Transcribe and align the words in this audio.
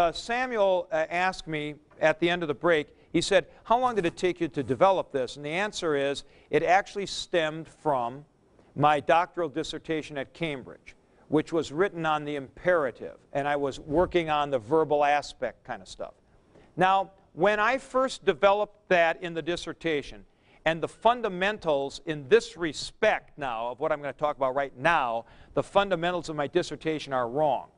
uh, 0.00 0.12
Samuel 0.12 0.88
uh, 0.90 1.04
asked 1.10 1.46
me 1.46 1.74
at 2.00 2.18
the 2.20 2.30
end 2.30 2.42
of 2.42 2.48
the 2.48 2.54
break, 2.54 2.88
he 3.12 3.20
said, 3.20 3.46
How 3.64 3.78
long 3.78 3.94
did 3.94 4.06
it 4.06 4.16
take 4.16 4.40
you 4.40 4.48
to 4.48 4.62
develop 4.62 5.12
this? 5.12 5.36
And 5.36 5.44
the 5.44 5.50
answer 5.50 5.94
is, 5.94 6.24
it 6.48 6.62
actually 6.62 7.04
stemmed 7.04 7.68
from 7.68 8.24
my 8.74 9.00
doctoral 9.00 9.50
dissertation 9.50 10.16
at 10.16 10.32
Cambridge, 10.32 10.96
which 11.28 11.52
was 11.52 11.70
written 11.70 12.06
on 12.06 12.24
the 12.24 12.36
imperative, 12.36 13.16
and 13.34 13.46
I 13.46 13.56
was 13.56 13.78
working 13.78 14.30
on 14.30 14.50
the 14.50 14.58
verbal 14.58 15.04
aspect 15.04 15.64
kind 15.64 15.82
of 15.82 15.88
stuff. 15.88 16.14
Now, 16.78 17.10
when 17.34 17.60
I 17.60 17.76
first 17.76 18.24
developed 18.24 18.88
that 18.88 19.22
in 19.22 19.34
the 19.34 19.42
dissertation, 19.42 20.24
and 20.64 20.82
the 20.82 20.88
fundamentals 20.88 22.00
in 22.06 22.26
this 22.28 22.56
respect 22.56 23.36
now, 23.36 23.68
of 23.68 23.80
what 23.80 23.92
I'm 23.92 24.00
going 24.00 24.14
to 24.14 24.18
talk 24.18 24.36
about 24.36 24.54
right 24.54 24.76
now, 24.78 25.26
the 25.52 25.62
fundamentals 25.62 26.30
of 26.30 26.36
my 26.36 26.46
dissertation 26.46 27.12
are 27.12 27.28
wrong. 27.28 27.68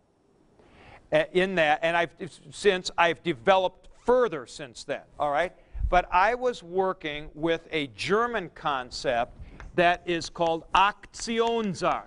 Uh, 1.12 1.24
in 1.32 1.54
that, 1.56 1.78
and 1.82 1.94
I've 1.94 2.10
since 2.50 2.90
I've 2.96 3.22
developed 3.22 3.88
further 4.06 4.46
since 4.46 4.82
then, 4.84 5.02
all 5.18 5.30
right? 5.30 5.52
But 5.90 6.08
I 6.10 6.34
was 6.34 6.62
working 6.62 7.28
with 7.34 7.68
a 7.70 7.88
German 7.88 8.50
concept 8.54 9.36
that 9.74 10.02
is 10.06 10.30
called 10.30 10.64
Aktionsart, 10.74 12.04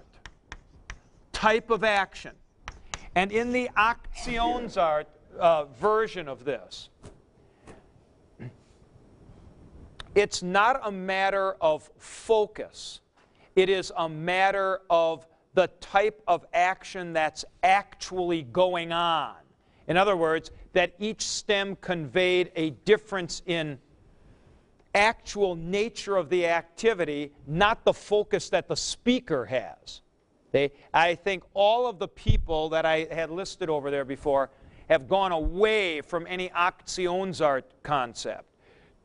type 1.31 1.69
of 1.69 1.83
action. 1.83 2.31
And 3.13 3.31
in 3.31 3.51
the 3.51 3.69
Aktionsart 3.77 5.05
uh, 5.39 5.65
version 5.65 6.27
of 6.27 6.43
this, 6.43 6.89
it's 10.15 10.41
not 10.41 10.79
a 10.83 10.91
matter 10.91 11.57
of 11.61 11.91
focus. 11.99 13.01
It 13.55 13.69
is 13.69 13.91
a 13.95 14.09
matter 14.09 14.81
of 14.89 15.27
the 15.55 15.67
type 15.79 16.21
of 16.27 16.45
action 16.53 17.13
that's 17.13 17.43
actually 17.63 18.43
going 18.43 18.91
on. 18.91 19.35
In 19.87 19.97
other 19.97 20.15
words, 20.15 20.51
that 20.73 20.93
each 20.99 21.21
stem 21.25 21.77
conveyed 21.77 22.51
a 22.55 22.71
difference 22.71 23.41
in 23.45 23.79
actual 24.93 25.55
nature 25.55 26.17
of 26.17 26.29
the 26.29 26.45
activity, 26.47 27.31
not 27.47 27.83
the 27.83 27.93
focus 27.93 28.49
that 28.49 28.67
the 28.67 28.75
speaker 28.75 29.45
has. 29.45 30.01
They, 30.51 30.71
I 30.93 31.15
think 31.15 31.43
all 31.53 31.87
of 31.87 31.99
the 31.99 32.07
people 32.07 32.69
that 32.69 32.85
I 32.85 33.07
had 33.11 33.29
listed 33.29 33.69
over 33.69 33.91
there 33.91 34.05
before 34.05 34.49
have 34.89 35.07
gone 35.07 35.31
away 35.31 36.01
from 36.01 36.27
any 36.27 36.49
Aktionsart 36.49 37.63
concept 37.83 38.45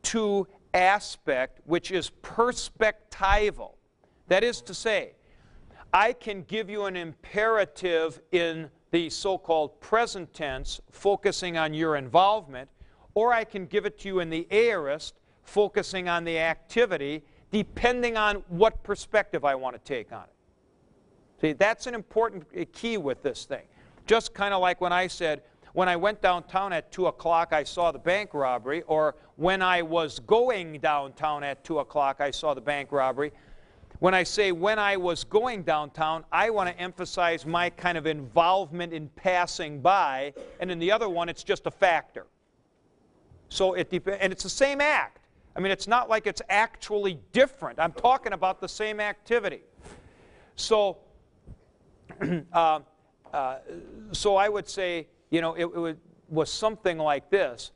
to 0.03 0.47
aspect 0.73 1.59
which 1.65 1.91
is 1.91 2.11
perspectival. 2.21 3.73
That 4.27 4.43
is 4.43 4.61
to 4.61 4.73
say, 4.73 5.13
I 5.93 6.13
can 6.13 6.43
give 6.43 6.69
you 6.69 6.85
an 6.85 6.95
imperative 6.95 8.21
in 8.31 8.69
the 8.91 9.09
so-called 9.09 9.79
present 9.81 10.33
tense, 10.33 10.79
focusing 10.91 11.57
on 11.57 11.73
your 11.73 11.95
involvement, 11.95 12.69
or 13.13 13.33
I 13.33 13.43
can 13.43 13.65
give 13.65 13.85
it 13.85 13.99
to 13.99 14.07
you 14.07 14.19
in 14.19 14.29
the 14.29 14.47
aorist, 14.51 15.15
focusing 15.43 16.07
on 16.07 16.23
the 16.23 16.39
activity, 16.39 17.23
depending 17.51 18.15
on 18.15 18.37
what 18.47 18.83
perspective 18.83 19.43
I 19.43 19.55
want 19.55 19.75
to 19.75 19.81
take 19.81 20.13
on 20.13 20.23
it. 20.23 20.33
See, 21.41 21.53
that's 21.53 21.87
an 21.87 21.95
important 21.95 22.45
key 22.71 22.97
with 22.97 23.23
this 23.23 23.45
thing. 23.45 23.63
Just 24.05 24.33
kind 24.33 24.53
of 24.53 24.61
like 24.61 24.79
when 24.79 24.93
I 24.93 25.07
said, 25.07 25.41
when 25.73 25.89
I 25.89 25.95
went 25.95 26.21
downtown 26.21 26.73
at 26.73 26.91
2 26.91 27.07
o'clock, 27.07 27.53
I 27.53 27.63
saw 27.63 27.91
the 27.91 27.99
bank 27.99 28.33
robbery, 28.33 28.81
or 28.83 29.15
when 29.37 29.61
I 29.61 29.81
was 29.81 30.19
going 30.19 30.79
downtown 30.79 31.43
at 31.43 31.63
2 31.63 31.79
o'clock, 31.79 32.19
I 32.19 32.31
saw 32.31 32.53
the 32.53 32.61
bank 32.61 32.91
robbery. 32.91 33.31
When 34.01 34.15
I 34.15 34.23
say 34.23 34.51
when 34.51 34.79
I 34.79 34.97
was 34.97 35.23
going 35.23 35.61
downtown, 35.61 36.25
I 36.31 36.49
want 36.49 36.67
to 36.67 36.81
emphasize 36.81 37.45
my 37.45 37.69
kind 37.69 37.99
of 37.99 38.07
involvement 38.07 38.93
in 38.93 39.09
passing 39.09 39.79
by, 39.79 40.33
and 40.59 40.71
in 40.71 40.79
the 40.79 40.91
other 40.91 41.07
one, 41.07 41.29
it's 41.29 41.43
just 41.43 41.67
a 41.67 41.71
factor. 41.71 42.25
So 43.49 43.75
it 43.75 43.91
depends, 43.91 44.17
and 44.19 44.33
it's 44.33 44.41
the 44.41 44.49
same 44.49 44.81
act. 44.81 45.19
I 45.55 45.59
mean, 45.59 45.71
it's 45.71 45.87
not 45.87 46.09
like 46.09 46.25
it's 46.25 46.41
actually 46.49 47.19
different. 47.31 47.77
I'm 47.77 47.91
talking 47.91 48.33
about 48.33 48.59
the 48.59 48.67
same 48.67 48.99
activity. 48.99 49.61
So, 50.55 50.97
uh, 52.53 52.79
uh, 53.31 53.57
so 54.13 54.35
I 54.35 54.49
would 54.49 54.67
say, 54.67 55.09
you 55.29 55.41
know, 55.41 55.53
it, 55.53 55.67
it 55.67 55.97
was 56.27 56.51
something 56.51 56.97
like 56.97 57.29
this. 57.29 57.69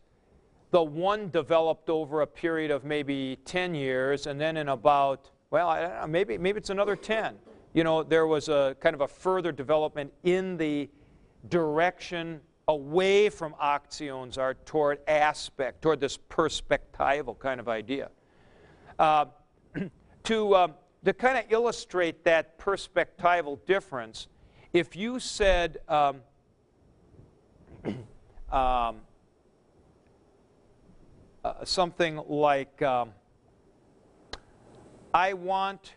The 0.72 0.82
one 0.82 1.30
developed 1.30 1.92
over 1.92 2.22
a 2.22 2.28
period 2.28 2.72
of 2.72 2.84
maybe 2.84 3.38
10 3.46 3.76
years, 3.76 4.26
and 4.26 4.42
then 4.42 4.58
in 4.58 4.70
about 4.70 5.30
well, 5.52 5.70
I 5.70 6.06
maybe, 6.06 6.38
maybe 6.38 6.58
it's 6.58 6.70
another 6.70 6.96
10. 6.96 7.36
You 7.74 7.84
know, 7.84 8.04
there 8.04 8.28
was 8.28 8.50
a 8.50 8.76
kind 8.80 8.94
of 8.94 9.02
a 9.02 9.08
further 9.08 9.52
development 9.52 10.14
in 10.24 10.58
the 10.58 10.90
direction 11.50 12.42
away 12.68 13.30
from 13.30 13.54
Aktionsart 13.62 14.56
toward 14.66 15.00
aspect, 15.08 15.82
toward 15.82 16.00
this 16.00 16.18
perspectival 16.18 17.38
kind 17.38 17.60
of 17.60 17.70
idea. 17.70 18.10
Uh, 18.98 19.26
to, 20.24 20.56
uh, 20.56 20.68
to 21.04 21.14
kind 21.14 21.38
of 21.38 21.46
illustrate 21.52 22.24
that 22.24 22.58
perspectival 22.58 23.64
difference, 23.66 24.28
if 24.74 24.96
you 24.96 25.20
said, 25.20 25.78
um, 25.88 26.22
um, 28.52 28.96
uh, 31.44 31.64
something 31.64 32.20
like, 32.28 32.82
um, 32.82 33.12
I 35.16 35.32
want, 35.32 35.96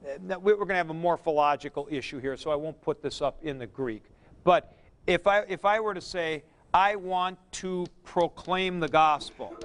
we're 0.00 0.54
going 0.54 0.68
to 0.68 0.74
have 0.76 0.90
a 0.90 0.94
morphological 0.94 1.88
issue 1.90 2.20
here, 2.20 2.36
so 2.36 2.52
I 2.52 2.54
won't 2.54 2.80
put 2.80 3.02
this 3.02 3.20
up 3.20 3.40
in 3.42 3.58
the 3.58 3.66
Greek. 3.66 4.04
But 4.44 4.76
if 5.08 5.26
I, 5.26 5.40
if 5.48 5.64
I 5.64 5.80
were 5.80 5.92
to 5.92 6.00
say, 6.00 6.44
I 6.72 6.94
want 6.94 7.36
to 7.50 7.84
proclaim 8.04 8.78
the 8.78 8.86
gospel, 8.86 9.56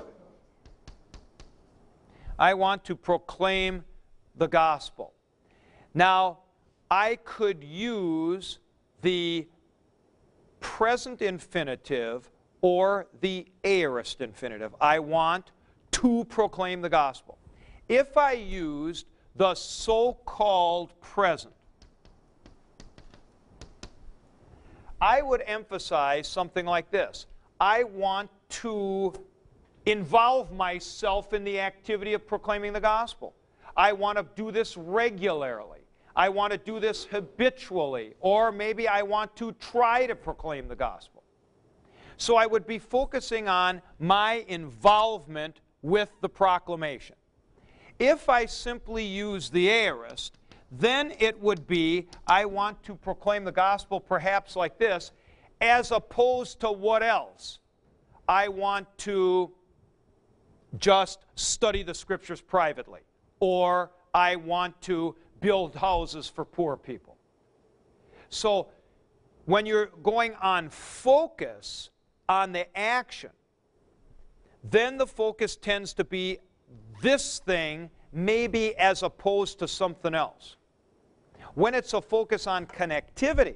I 2.40 2.56
want 2.56 2.84
to 2.86 2.96
proclaim 2.96 3.84
the 4.36 4.48
gospel. 4.48 5.14
Now, 5.94 6.40
I 6.90 7.18
could 7.18 7.64
use 7.64 8.58
the 9.04 9.48
present 10.62 11.22
infinitive 11.22 12.32
or 12.62 13.06
the 13.22 13.46
aorist 13.64 14.20
infinitive. 14.20 14.74
I 14.82 14.98
want 14.98 15.52
to 15.92 16.26
proclaim 16.26 16.82
the 16.82 16.90
gospel 16.90 17.38
if 17.88 18.18
I 18.18 18.34
used 18.34 19.08
the 19.36 19.54
so-called 19.54 21.00
present, 21.02 21.54
I 25.02 25.22
would 25.22 25.44
emphasize 25.46 26.28
something 26.28 26.66
like 26.66 26.90
this. 26.90 27.28
I 27.60 27.84
want 27.84 28.30
to 28.50 29.14
involve 29.86 30.52
myself 30.52 31.34
in 31.34 31.44
the 31.44 31.60
activity 31.60 32.14
of 32.14 32.26
proclaiming 32.26 32.74
the 32.74 32.80
gospel. 32.80 33.36
I 33.78 33.94
want 33.94 34.18
to 34.18 34.26
do 34.36 34.52
this 34.52 34.78
regularly. 34.78 35.82
I 36.16 36.30
want 36.30 36.54
to 36.54 36.58
do 36.58 36.80
this 36.80 37.06
habitually. 37.06 38.14
Or 38.20 38.52
maybe 38.52 38.88
I 38.88 39.02
want 39.02 39.36
to 39.36 39.52
try 39.54 40.08
to 40.08 40.16
proclaim 40.16 40.68
the 40.68 40.76
gospel. 40.76 41.24
So 42.18 42.38
I 42.38 42.46
would 42.46 42.66
be 42.66 42.80
focusing 42.80 43.50
on 43.50 43.82
my 44.00 44.46
involvement 44.48 45.60
with 45.82 46.10
the 46.22 46.30
proclamation. 46.30 47.16
If 48.00 48.30
I 48.30 48.46
simply 48.46 49.06
use 49.06 49.50
the 49.50 49.70
aorist, 49.70 50.38
then 50.72 51.14
it 51.20 51.40
would 51.42 51.66
be, 51.68 52.08
I 52.28 52.46
want 52.46 52.84
to 52.84 52.96
proclaim 52.96 53.44
the 53.44 53.52
gospel 53.52 54.00
perhaps 54.00 54.56
like 54.56 54.78
this, 54.78 55.12
as 55.62 55.92
opposed 55.92 56.60
to 56.62 56.72
what 56.72 57.04
else? 57.04 57.60
I 58.28 58.48
want 58.50 58.88
to 59.00 59.52
just 60.78 61.26
study 61.36 61.84
the 61.84 61.94
scriptures 61.94 62.42
privately, 62.42 63.02
or 63.40 63.92
I 64.14 64.36
want 64.36 64.80
to 64.82 65.16
build 65.40 65.76
houses 65.76 66.28
for 66.28 66.44
poor 66.44 66.76
people. 66.76 67.18
So 68.30 68.70
when 69.46 69.66
you're 69.66 69.92
going 70.04 70.34
on 70.42 70.70
focus 70.70 71.92
on 72.28 72.52
the 72.52 72.78
action, 72.78 73.30
then 74.64 74.98
the 74.98 75.08
focus 75.08 75.56
tends 75.56 75.94
to 75.94 76.04
be 76.04 76.40
this 77.02 77.40
thing 77.40 77.90
maybe 78.12 78.76
as 78.78 79.04
opposed 79.04 79.60
to 79.60 79.68
something 79.68 80.16
else. 80.16 80.56
When 81.54 81.74
it's 81.74 81.94
a 81.94 82.02
focus 82.02 82.48
on 82.48 82.66
connectivity, 82.66 83.56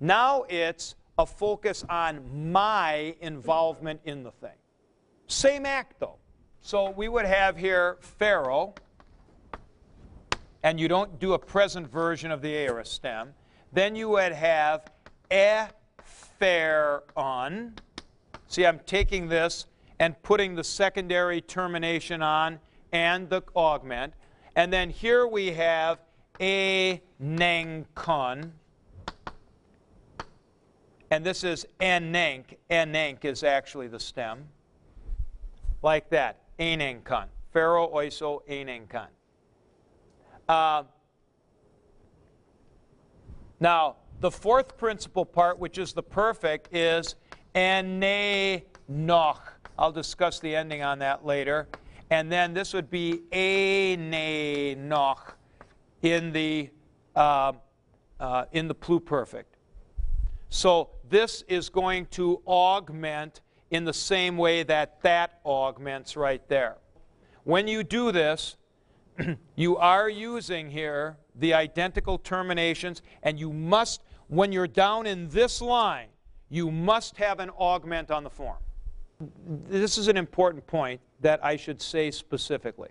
now 0.00 0.44
it's 0.48 0.94
a 1.18 1.26
focus 1.26 1.84
on 1.88 2.52
my 2.52 3.14
involvement 3.20 4.00
in 4.04 4.22
the 4.22 4.30
thing. 4.32 4.56
Same 5.26 5.66
act 5.66 6.00
though. 6.00 6.18
So 6.60 6.90
we 6.90 7.08
would 7.08 7.24
have 7.24 7.56
here 7.56 7.98
phero, 8.00 8.74
and 10.62 10.78
you 10.78 10.86
don't 10.88 11.18
do 11.18 11.32
a 11.34 11.38
present 11.38 11.90
version 11.90 12.30
of 12.30 12.40
the 12.40 12.54
aorist 12.54 12.92
stem. 12.92 13.34
Then 13.72 13.96
you 13.96 14.08
would 14.10 14.32
have 14.32 14.90
Epheron. 15.30 15.72
See, 18.46 18.64
I'm 18.66 18.80
taking 18.80 19.28
this 19.28 19.66
and 20.02 20.20
putting 20.24 20.56
the 20.56 20.64
secondary 20.64 21.40
termination 21.40 22.22
on 22.22 22.58
and 22.90 23.30
the 23.30 23.40
augment. 23.54 24.12
And 24.56 24.72
then 24.72 24.90
here 24.90 25.28
we 25.28 25.52
have 25.52 26.00
a 26.40 27.00
nenkon. 27.22 28.50
and 31.12 31.24
this 31.24 31.44
is 31.44 31.64
enenk. 31.78 32.56
Enenk 32.68 33.24
is 33.24 33.44
actually 33.44 33.86
the 33.86 34.00
stem. 34.00 34.48
Like 35.82 36.10
that. 36.10 36.40
Enenkan. 36.58 37.26
phero 37.54 37.88
oiso 37.94 38.40
enenkan. 38.48 39.06
Uh, 40.48 40.82
now, 43.60 43.98
the 44.18 44.32
fourth 44.32 44.76
principal 44.76 45.24
part, 45.24 45.60
which 45.60 45.78
is 45.78 45.92
the 45.92 46.02
perfect, 46.02 46.74
is 46.74 47.14
ene 47.54 48.62
noch. 48.88 49.51
I'll 49.78 49.92
discuss 49.92 50.40
the 50.40 50.54
ending 50.54 50.82
on 50.82 50.98
that 51.00 51.24
later. 51.24 51.68
And 52.10 52.30
then 52.30 52.52
this 52.52 52.74
would 52.74 52.90
be 52.90 53.22
ene 53.32 54.88
noch 54.88 55.36
in 56.02 56.32
the, 56.32 56.70
uh, 57.16 57.52
uh, 58.20 58.44
in 58.52 58.68
the 58.68 58.74
pluperfect. 58.74 59.44
So 60.50 60.90
this 61.08 61.42
is 61.48 61.70
going 61.70 62.06
to 62.12 62.42
augment 62.46 63.40
in 63.70 63.84
the 63.84 63.92
same 63.94 64.36
way 64.36 64.62
that 64.64 65.00
that 65.02 65.40
augments 65.46 66.14
right 66.16 66.46
there. 66.48 66.76
When 67.44 67.66
you 67.66 67.82
do 67.82 68.12
this, 68.12 68.56
you 69.56 69.78
are 69.78 70.08
using 70.08 70.70
here 70.70 71.16
the 71.34 71.54
identical 71.54 72.18
terminations, 72.18 73.00
and 73.22 73.40
you 73.40 73.52
must, 73.52 74.02
when 74.28 74.52
you're 74.52 74.66
down 74.66 75.06
in 75.06 75.28
this 75.30 75.62
line, 75.62 76.08
you 76.50 76.70
must 76.70 77.16
have 77.16 77.40
an 77.40 77.48
augment 77.50 78.10
on 78.10 78.22
the 78.24 78.30
form. 78.30 78.58
This 79.68 79.98
is 79.98 80.08
an 80.08 80.16
important 80.16 80.66
point 80.66 81.00
that 81.20 81.44
I 81.44 81.56
should 81.56 81.80
say 81.80 82.10
specifically. 82.10 82.90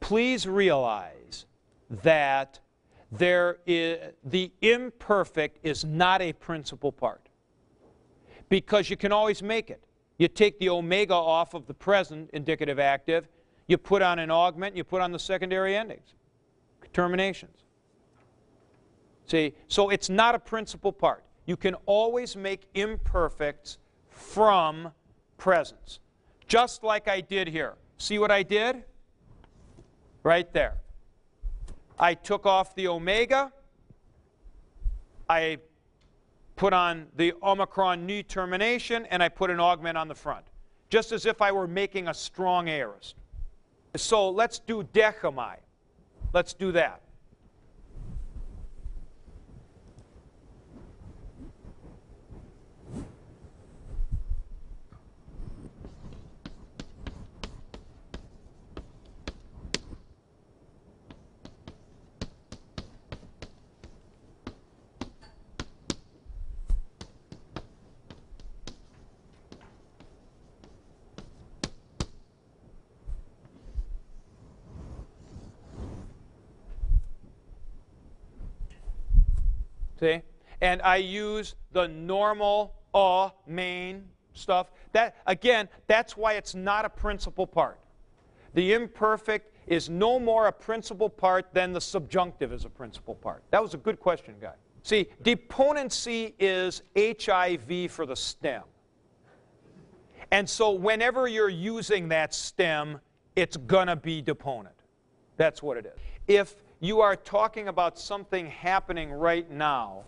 Please 0.00 0.46
realize 0.46 1.46
that 2.02 2.60
there 3.10 3.58
is, 3.66 3.98
the 4.24 4.52
imperfect 4.60 5.58
is 5.62 5.84
not 5.84 6.20
a 6.20 6.32
principal 6.34 6.92
part 6.92 7.28
because 8.48 8.90
you 8.90 8.96
can 8.96 9.12
always 9.12 9.42
make 9.42 9.70
it. 9.70 9.82
You 10.18 10.28
take 10.28 10.58
the 10.58 10.68
omega 10.68 11.14
off 11.14 11.54
of 11.54 11.66
the 11.66 11.74
present 11.74 12.30
indicative 12.32 12.78
active, 12.78 13.28
you 13.66 13.78
put 13.78 14.02
on 14.02 14.18
an 14.18 14.30
augment, 14.30 14.76
you 14.76 14.84
put 14.84 15.00
on 15.00 15.12
the 15.12 15.18
secondary 15.18 15.76
endings, 15.76 16.14
terminations. 16.92 17.64
See, 19.26 19.54
so 19.68 19.90
it's 19.90 20.08
not 20.08 20.34
a 20.34 20.38
principal 20.38 20.92
part. 20.92 21.24
You 21.46 21.56
can 21.56 21.74
always 21.86 22.36
make 22.36 22.66
imperfects 22.74 23.78
from 24.18 24.92
presence, 25.36 26.00
just 26.46 26.82
like 26.82 27.08
I 27.08 27.20
did 27.20 27.48
here. 27.48 27.74
See 27.96 28.18
what 28.18 28.30
I 28.30 28.42
did? 28.42 28.84
Right 30.22 30.52
there. 30.52 30.74
I 31.98 32.14
took 32.14 32.46
off 32.46 32.74
the 32.74 32.88
omega. 32.88 33.52
I 35.28 35.58
put 36.56 36.72
on 36.72 37.06
the 37.16 37.32
omicron 37.42 38.06
nu 38.06 38.22
termination, 38.22 39.06
and 39.06 39.22
I 39.22 39.28
put 39.28 39.50
an 39.50 39.60
augment 39.60 39.96
on 39.96 40.08
the 40.08 40.14
front, 40.14 40.44
just 40.90 41.12
as 41.12 41.24
if 41.24 41.40
I 41.40 41.52
were 41.52 41.68
making 41.68 42.08
a 42.08 42.14
strong 42.14 42.68
aorist. 42.68 43.14
So 43.96 44.30
let's 44.30 44.58
do 44.58 44.82
dechomai. 44.92 45.56
Let's 46.32 46.54
do 46.54 46.72
that. 46.72 47.00
See? 79.98 80.22
And 80.60 80.82
I 80.82 80.96
use 80.96 81.54
the 81.72 81.88
normal 81.88 82.74
uh 82.94 83.30
main 83.46 84.04
stuff. 84.32 84.70
That 84.92 85.16
again, 85.26 85.68
that's 85.86 86.16
why 86.16 86.34
it's 86.34 86.54
not 86.54 86.84
a 86.84 86.88
principal 86.88 87.46
part. 87.46 87.78
The 88.54 88.72
imperfect 88.72 89.54
is 89.66 89.90
no 89.90 90.18
more 90.18 90.46
a 90.46 90.52
principal 90.52 91.08
part 91.08 91.52
than 91.52 91.72
the 91.72 91.80
subjunctive 91.80 92.52
is 92.52 92.64
a 92.64 92.70
principal 92.70 93.14
part. 93.14 93.42
That 93.50 93.62
was 93.62 93.74
a 93.74 93.76
good 93.78 94.00
question, 94.00 94.34
guy. 94.40 94.54
See, 94.82 95.08
deponency 95.22 96.34
is 96.38 96.82
HIV 96.96 97.90
for 97.90 98.06
the 98.06 98.16
stem. 98.16 98.62
And 100.30 100.48
so 100.48 100.70
whenever 100.70 101.28
you're 101.28 101.48
using 101.48 102.08
that 102.08 102.32
stem, 102.34 103.00
it's 103.36 103.56
going 103.56 103.88
to 103.88 103.96
be 103.96 104.22
deponent. 104.22 104.74
That's 105.36 105.62
what 105.62 105.76
it 105.76 105.86
is. 105.86 106.00
If 106.26 106.56
you 106.80 107.00
are 107.00 107.16
talking 107.16 107.68
about 107.68 107.98
something 107.98 108.46
happening 108.46 109.10
right 109.10 109.50
now. 109.50 110.04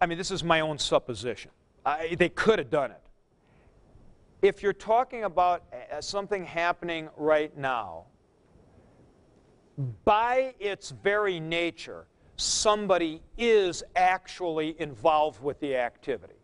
I 0.00 0.06
mean, 0.06 0.18
this 0.18 0.30
is 0.30 0.44
my 0.44 0.60
own 0.60 0.78
supposition. 0.78 1.50
I, 1.84 2.14
they 2.18 2.28
could 2.28 2.58
have 2.58 2.70
done 2.70 2.90
it. 2.90 3.02
If 4.42 4.62
you're 4.62 4.72
talking 4.72 5.24
about 5.24 5.64
uh, 5.72 6.00
something 6.00 6.44
happening 6.44 7.08
right 7.16 7.56
now, 7.56 8.04
by 10.04 10.54
its 10.60 10.90
very 10.90 11.40
nature, 11.40 12.06
somebody 12.36 13.22
is 13.36 13.82
actually 13.96 14.76
involved 14.80 15.42
with 15.42 15.58
the 15.60 15.76
activity. 15.76 16.37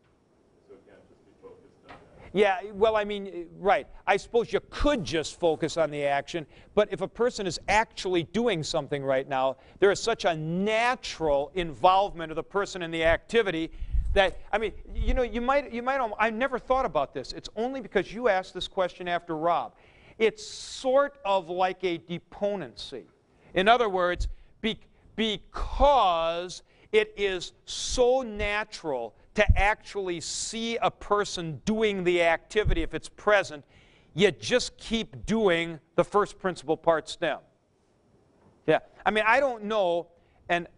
Yeah, 2.35 2.59
well, 2.73 2.97
I 2.97 3.05
mean, 3.05 3.29
uh, 3.29 3.31
right. 3.61 3.87
I 4.09 4.17
suppose 4.17 4.53
you 4.53 4.59
could 4.69 5.05
just 5.05 5.39
focus 5.39 5.77
on 5.77 5.93
the 5.93 6.03
action, 6.03 6.47
but 6.75 6.93
if 6.93 7.01
a 7.01 7.07
person 7.07 7.47
is 7.47 7.61
actually 7.69 8.25
doing 8.25 8.65
something 8.65 9.05
right 9.05 9.29
now, 9.29 9.57
there 9.79 9.93
is 9.93 10.01
such 10.01 10.25
a 10.25 10.35
natural 10.35 11.53
involvement 11.55 12.33
of 12.33 12.37
the 12.37 12.43
person 12.43 12.83
in 12.83 12.91
the 12.91 13.05
activity 13.05 13.71
that 14.15 14.41
I 14.53 14.59
mean, 14.59 14.73
you 14.95 15.15
know, 15.15 15.23
you 15.23 15.41
might 15.41 15.73
you 15.73 15.83
might 15.83 16.01
I 16.19 16.31
never 16.31 16.59
thought 16.59 16.85
about 16.85 17.15
this. 17.15 17.33
It's 17.33 17.49
only 17.55 17.81
because 17.81 18.13
you 18.13 18.29
asked 18.29 18.53
this 18.53 18.67
question 18.67 19.07
after 19.07 19.37
Rob. 19.37 19.75
It's 20.19 20.45
sort 20.45 21.19
of 21.25 21.49
like 21.49 21.85
a 21.85 21.99
deponency. 21.99 23.05
In 23.55 23.69
other 23.69 23.89
words, 23.89 24.27
be, 24.61 24.81
because 25.15 26.65
it 26.91 27.15
is 27.17 27.53
so 27.65 28.23
natural 28.23 29.15
to 29.35 29.59
actually 29.59 30.21
see 30.21 30.77
a 30.77 30.91
person 30.91 31.61
doing 31.65 32.05
the 32.05 32.23
activity 32.23 32.83
if 32.83 32.95
it's 32.95 33.09
present, 33.09 33.65
you 34.15 34.31
just 34.31 34.77
keep 34.77 35.27
doing 35.27 35.81
the 35.97 36.05
first 36.05 36.39
principle 36.39 36.77
part 36.77 37.09
stem. 37.09 37.39
Yeah. 38.67 38.79
I 39.05 39.11
mean, 39.11 39.25
I 39.27 39.41
don't 39.41 39.65
know, 39.65 40.07
and 40.49 40.69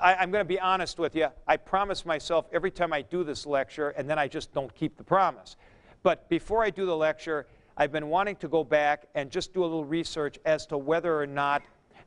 I, 0.00 0.22
am 0.22 0.30
going 0.30 0.44
to 0.44 0.48
be 0.48 0.60
honest 0.60 0.98
with 0.98 1.16
you. 1.16 1.28
I 1.46 1.56
promise 1.56 2.06
myself 2.06 2.46
every 2.52 2.70
time 2.70 2.92
I 2.92 3.02
do 3.02 3.24
this 3.24 3.46
lecture, 3.46 3.90
and 3.90 4.08
then 4.08 4.18
I 4.18 4.28
just 4.28 4.54
don't 4.54 4.72
keep 4.74 4.96
the 4.96 5.04
promise. 5.04 5.56
But 6.02 6.28
before 6.28 6.62
I 6.62 6.70
do 6.70 6.86
the 6.86 6.96
lecture, 6.96 7.46
I've 7.76 7.92
been 7.92 8.08
wanting 8.08 8.36
to 8.36 8.48
go 8.48 8.62
back 8.62 9.06
and 9.14 9.30
just 9.30 9.52
do 9.52 9.62
a 9.62 9.66
little 9.66 9.84
research 9.84 10.38
as 10.44 10.66
to 10.66 10.78
whether 10.78 11.20
or 11.20 11.26
not 11.26 11.62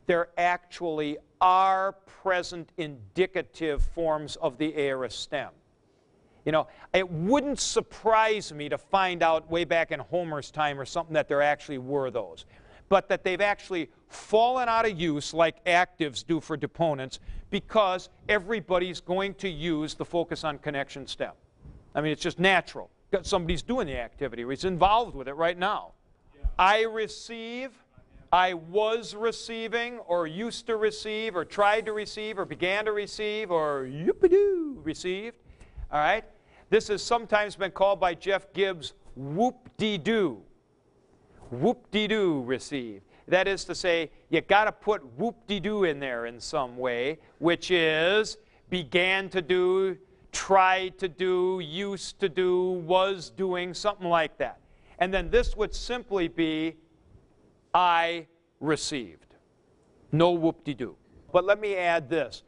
there 0.07 0.29
actually 0.37 1.17
are 1.41 1.93
present 2.21 2.71
indicative 2.77 3.83
forms 3.95 4.35
of 4.37 4.57
the 4.57 4.75
aorist 4.77 5.19
stem. 5.21 5.51
You 6.45 6.51
know, 6.51 6.67
it 6.93 7.09
wouldn't 7.09 7.59
surprise 7.59 8.51
me 8.51 8.69
to 8.69 8.77
find 8.77 9.21
out 9.21 9.49
way 9.49 9.65
back 9.65 9.91
in 9.91 9.99
Homer's 9.99 10.51
time 10.51 10.79
or 10.79 10.85
something 10.85 11.13
that 11.13 11.27
there 11.27 11.41
actually 11.41 11.77
were 11.77 12.09
those. 12.09 12.45
But 12.87 13.07
that 13.09 13.23
they've 13.23 13.41
actually 13.41 13.89
fallen 14.07 14.67
out 14.67 14.89
of 14.89 14.99
use 14.99 15.33
like 15.33 15.63
actives 15.65 16.25
do 16.25 16.39
for 16.39 16.57
deponents 16.57 17.19
because 17.51 18.09
everybody's 18.27 18.99
going 18.99 19.35
to 19.35 19.49
use 19.49 19.93
the 19.93 20.05
focus 20.05 20.43
on 20.43 20.57
connection 20.57 21.05
stem. 21.05 21.33
I 21.93 22.01
mean, 22.01 22.11
it's 22.11 22.21
just 22.21 22.39
natural. 22.39 22.89
Somebody's 23.21 23.61
doing 23.61 23.87
the 23.87 23.97
activity, 23.97 24.43
or 24.43 24.51
he's 24.51 24.65
involved 24.65 25.15
with 25.15 25.27
it 25.27 25.33
right 25.33 25.57
now. 25.57 25.91
Yeah. 26.35 26.45
I 26.57 26.83
receive 26.83 27.71
I 28.31 28.53
was 28.53 29.15
receiving, 29.15 29.97
or 29.99 30.27
used 30.27 30.67
to 30.67 30.77
receive, 30.77 31.35
or 31.35 31.45
tried 31.45 31.85
to 31.85 31.93
receive, 31.93 32.37
or 32.37 32.45
began 32.45 32.85
to 32.85 32.91
receive, 32.91 33.49
or 33.49 33.87
yippee 33.91 34.85
received. 34.85 35.35
All 35.91 35.99
right? 35.99 36.23
This 36.69 36.87
has 36.89 37.01
sometimes 37.01 37.55
been 37.55 37.71
called 37.71 37.99
by 37.99 38.13
Jeff 38.13 38.53
Gibbs 38.53 38.93
whoop-de-doo. 39.15 40.41
Whoop-de-doo 41.49 42.43
received. 42.43 43.03
That 43.27 43.47
is 43.47 43.65
to 43.65 43.75
say, 43.75 44.11
you 44.29 44.41
got 44.41 44.65
to 44.65 44.71
put 44.71 45.03
whoop-de-doo 45.17 45.83
in 45.85 45.99
there 45.99 46.27
in 46.27 46.39
some 46.39 46.77
way, 46.77 47.17
which 47.39 47.71
is 47.71 48.37
began 48.69 49.29
to 49.29 49.41
do, 49.41 49.97
tried 50.31 50.99
to 50.99 51.07
do, 51.07 51.59
used 51.59 52.19
to 52.19 52.29
do, 52.29 52.83
was 52.85 53.31
doing, 53.31 53.73
something 53.73 54.07
like 54.07 54.37
that. 54.37 54.59
And 54.99 55.11
then 55.11 55.31
this 55.31 55.55
would 55.55 55.73
simply 55.73 56.27
be 56.27 56.75
I 57.73 58.27
received. 58.59 59.35
No 60.11 60.31
whoop 60.31 60.63
de 60.63 60.73
doo. 60.73 60.95
But 61.31 61.45
let 61.45 61.59
me 61.59 61.75
add 61.75 62.09
this. 62.09 62.43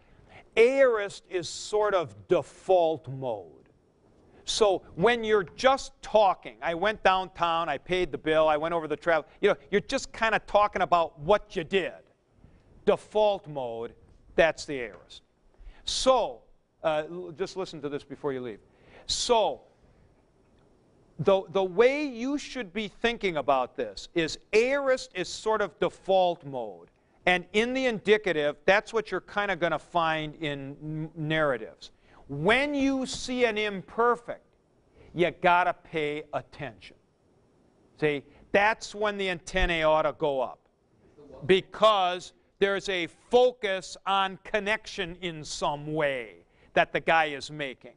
aorist 0.56 1.24
is 1.30 1.48
sort 1.48 1.94
of 1.94 2.16
default 2.28 3.08
mode. 3.08 3.62
So 4.44 4.82
when 4.96 5.24
you're 5.24 5.48
just 5.56 5.94
talking, 6.02 6.58
I 6.62 6.74
went 6.74 7.04
downtown, 7.04 7.70
I 7.70 7.78
paid 7.78 8.12
the 8.12 8.18
bill, 8.18 8.48
I 8.48 8.58
went 8.58 8.74
over 8.74 8.88
the 8.88 8.98
travel, 8.98 9.26
you 9.40 9.50
know, 9.50 9.56
you're 9.70 9.82
just 9.82 10.12
kind 10.12 10.36
of 10.36 10.46
talking 10.46 10.82
about 10.82 11.20
what 11.20 11.56
you 11.56 11.64
did. 11.64 11.94
Default 12.86 13.48
mode, 13.48 13.94
that's 14.36 14.66
the 14.66 14.80
aorist. 14.80 15.22
So, 15.86 16.42
uh, 16.84 17.04
just 17.38 17.56
listen 17.56 17.82
to 17.82 17.90
this 17.90 18.04
before 18.04 18.34
you 18.34 18.42
leave. 18.42 18.60
So, 19.06 19.62
the, 21.24 21.44
the 21.50 21.64
way 21.64 22.04
you 22.04 22.38
should 22.38 22.74
be 22.74 22.88
thinking 22.88 23.38
about 23.38 23.76
this 23.76 24.10
is 24.16 24.40
aorist 24.54 25.12
is 25.14 25.30
sort 25.30 25.62
of 25.62 25.78
default 25.80 26.44
mode. 26.46 26.90
And 27.28 27.46
in 27.54 27.74
the 27.74 27.86
indicative, 27.86 28.56
that's 28.66 28.92
what 28.92 29.12
you're 29.12 29.22
kind 29.22 29.52
of 29.52 29.60
going 29.60 29.72
to 29.72 29.80
find 29.80 30.34
in 30.36 31.12
narratives. 31.16 31.92
When 32.28 32.74
you 32.74 33.06
see 33.06 33.46
an 33.46 33.58
imperfect, 33.58 34.46
you 35.14 35.30
got 35.42 35.66
to 35.66 35.74
pay 35.74 36.24
attention. 36.34 36.96
See, 38.00 38.24
that's 38.52 38.96
when 38.96 39.18
the 39.18 39.30
antennae 39.30 39.84
ought 39.84 40.04
to 40.04 40.14
go 40.14 40.42
up. 40.42 40.60
Because 41.46 42.34
there's 42.58 42.90
a 42.90 43.08
focus 43.30 43.96
on 44.08 44.40
connection 44.44 45.18
in 45.22 45.44
some 45.44 45.94
way 45.94 46.38
that 46.74 46.94
the 46.94 47.00
guy 47.00 47.26
is 47.26 47.52
making. 47.52 47.94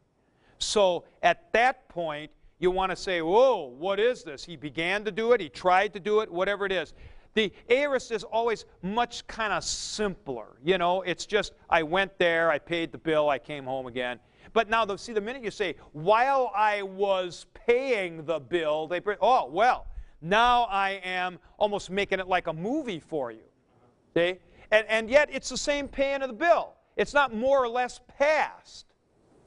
So 0.59 1.05
at 1.23 1.53
that 1.53 1.89
point, 1.89 2.31
you 2.65 2.71
want 2.73 2.91
to 2.91 2.97
say, 2.97 3.23
whoa, 3.23 3.73
what 3.79 4.01
is 4.01 4.25
this? 4.25 4.45
He 4.45 4.57
began 4.57 5.05
to 5.05 5.13
do 5.13 5.33
it, 5.33 5.41
he 5.41 5.49
tried 5.49 5.93
to 5.93 6.01
do 6.01 6.21
it, 6.21 6.33
whatever 6.33 6.67
it 6.67 6.73
is. 6.73 6.95
The 7.35 7.53
aorist 7.69 8.11
is 8.11 8.25
always 8.25 8.65
much 8.83 9.27
kind 9.27 9.53
of 9.53 9.63
simpler. 9.63 10.57
You 10.65 10.79
know, 10.79 11.03
it's 11.03 11.27
just, 11.27 11.53
I 11.69 11.83
went 11.83 12.19
there, 12.19 12.51
I 12.51 12.59
paid 12.59 12.91
the 12.91 12.99
bill, 12.99 13.29
I 13.29 13.39
came 13.39 13.65
home 13.65 13.87
again. 13.87 14.19
But 14.53 14.71
now, 14.71 14.87
see, 14.97 15.13
the 15.13 15.21
minute 15.21 15.43
you 15.43 15.51
say, 15.51 15.75
while 15.93 16.51
I 16.55 16.83
was 16.83 17.47
paying 17.55 18.25
the 18.25 18.39
bill, 18.39 18.87
they, 18.87 19.01
oh, 19.21 19.51
well, 19.51 19.87
now 20.23 20.63
I 20.65 21.01
am 21.05 21.39
almost 21.59 21.91
making 21.91 22.21
it 22.21 22.29
like 22.29 22.47
a 22.47 22.53
movie 22.53 23.01
for 23.01 23.31
you. 23.31 23.45
See? 24.15 24.37
And, 24.71 24.87
and 24.89 25.11
yet, 25.11 25.29
it's 25.31 25.49
the 25.49 25.59
same 25.59 25.89
paying 25.89 26.23
of 26.23 26.29
the 26.29 26.35
bill. 26.35 26.73
It's 26.97 27.13
not 27.13 27.35
more 27.35 27.59
or 27.59 27.69
less 27.69 28.01
past. 28.17 28.94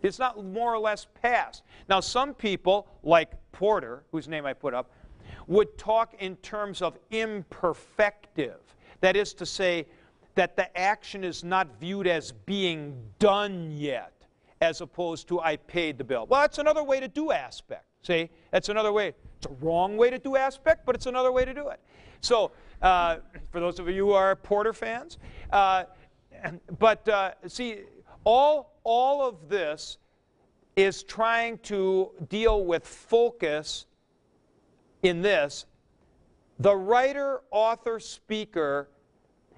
It's 0.01 0.20
not 0.20 0.44
more 0.44 0.74
or 0.74 0.80
less 0.80 1.08
past. 1.22 1.63
Now, 1.89 2.00
some 2.00 2.34
people, 2.34 2.88
like 3.04 3.32
Porter, 3.51 4.04
whose 4.12 4.27
name 4.27 4.46
I 4.46 4.54
put 4.54 4.74
up, 4.74 4.92
would 5.48 5.77
talk 5.77 6.13
in 6.20 6.36
terms 6.38 6.82
of 6.82 6.98
imperfective. 7.12 8.60
That 9.01 9.16
is 9.16 9.34
to 9.36 9.46
say, 9.46 9.86
that 10.38 10.56
the 10.56 10.77
action 10.77 11.24
is 11.24 11.44
not 11.44 11.68
viewed 11.80 12.06
as 12.06 12.32
being 12.32 12.96
done 13.18 13.72
yet, 13.72 14.13
as 14.62 14.82
opposed 14.82 15.27
to 15.27 15.39
I 15.39 15.56
paid 15.56 15.98
the 15.98 16.04
bill. 16.04 16.27
Well, 16.27 16.42
that's 16.42 16.60
another 16.60 16.84
way 16.84 17.00
to 17.00 17.08
do 17.08 17.32
aspect. 17.32 17.86
See, 18.04 18.30
that's 18.51 18.70
another 18.70 18.94
way. 18.94 19.13
It's 19.38 19.48
a 19.48 19.66
wrong 19.66 19.98
way 19.98 20.12
to 20.12 20.20
do 20.20 20.36
aspect, 20.36 20.86
but 20.86 20.94
it's 20.94 21.08
another 21.08 21.32
way 21.32 21.44
to 21.44 21.56
do 21.56 21.70
it. 21.70 21.80
So, 22.22 22.51
uh, 22.84 23.18
for 23.51 23.60
those 23.60 23.80
of 23.80 23.89
you 23.89 24.06
who 24.06 24.12
are 24.12 24.36
Porter 24.36 24.74
fans, 24.74 25.18
uh, 25.51 25.86
but 26.80 27.10
uh, 27.10 27.32
see, 27.48 27.80
all 28.27 28.77
all 28.84 29.25
of 29.25 29.48
this 29.48 29.98
is 30.75 31.01
trying 31.03 31.57
to 31.60 32.12
deal 32.27 32.65
with 32.65 32.86
focus 32.86 33.86
in 35.01 35.22
this. 35.22 35.65
The 36.60 36.75
writer, 36.75 37.41
author, 37.51 38.01
speaker 38.01 38.89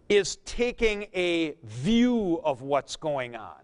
is 0.07 0.37
taking 0.45 1.07
a 1.15 1.55
view 1.63 2.41
of 2.43 2.61
what's 2.61 2.95
going 2.95 3.35
on. 3.35 3.61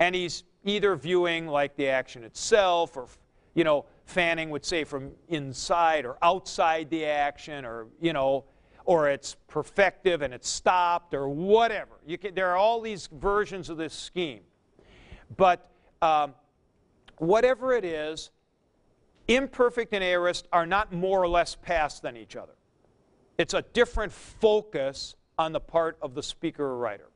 And 0.00 0.14
he's 0.14 0.42
either 0.64 0.96
viewing 0.96 1.46
like 1.46 1.76
the 1.76 1.88
action 1.88 2.24
itself, 2.24 2.96
or, 2.96 3.06
you 3.54 3.62
know, 3.62 3.86
Fanning 4.06 4.50
would 4.50 4.64
say 4.64 4.82
from 4.82 5.12
inside 5.28 6.04
or 6.04 6.18
outside 6.22 6.90
the 6.90 7.04
action, 7.04 7.64
or, 7.64 7.86
you 8.00 8.12
know, 8.12 8.44
or 8.84 9.08
it's 9.08 9.36
perfective 9.48 10.22
and 10.22 10.34
it's 10.34 10.48
stopped, 10.48 11.14
or 11.14 11.28
whatever. 11.28 11.92
Can, 12.20 12.34
there 12.34 12.50
are 12.50 12.56
all 12.56 12.80
these 12.80 13.08
versions 13.12 13.70
of 13.70 13.76
this 13.76 13.94
scheme. 13.94 14.42
But 15.36 15.70
um, 16.02 16.34
whatever 17.18 17.72
it 17.72 17.84
is, 17.84 18.30
imperfect 19.28 19.94
and 19.94 20.04
aorist 20.04 20.48
are 20.52 20.66
not 20.66 20.92
more 20.92 21.22
or 21.22 21.28
less 21.28 21.54
past 21.54 22.02
than 22.02 22.16
each 22.16 22.36
other. 22.36 22.52
It's 23.38 23.54
a 23.54 23.62
different 23.72 24.12
focus 24.12 25.16
on 25.38 25.52
the 25.52 25.60
part 25.60 25.96
of 26.02 26.14
the 26.14 26.22
speaker 26.22 26.64
or 26.64 26.76
writer. 26.76 27.08